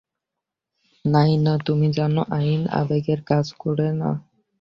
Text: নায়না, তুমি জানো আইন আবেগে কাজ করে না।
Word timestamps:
নায়না, 1.05 1.53
তুমি 1.65 1.87
জানো 1.97 2.21
আইন 2.31 2.61
আবেগে 2.79 3.15
কাজ 3.29 3.45
করে 3.59 3.87
না। 3.93 4.09